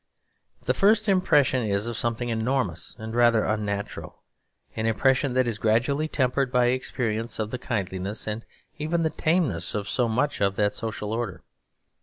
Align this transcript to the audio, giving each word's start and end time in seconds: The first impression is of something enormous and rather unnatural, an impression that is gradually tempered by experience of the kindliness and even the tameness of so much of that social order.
The 0.63 0.73
first 0.73 1.07
impression 1.07 1.63
is 1.63 1.85
of 1.85 1.95
something 1.95 2.29
enormous 2.29 2.95
and 2.97 3.13
rather 3.13 3.43
unnatural, 3.45 4.23
an 4.75 4.87
impression 4.87 5.33
that 5.33 5.45
is 5.45 5.59
gradually 5.59 6.07
tempered 6.07 6.51
by 6.51 6.65
experience 6.69 7.37
of 7.37 7.51
the 7.51 7.59
kindliness 7.59 8.25
and 8.25 8.43
even 8.79 9.03
the 9.03 9.11
tameness 9.11 9.75
of 9.75 9.87
so 9.87 10.07
much 10.07 10.41
of 10.41 10.55
that 10.55 10.73
social 10.73 11.13
order. 11.13 11.43